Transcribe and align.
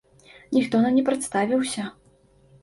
Ніхто 0.57 0.79
нам 0.85 0.95
не 0.99 1.03
прадставіўся. 1.09 1.87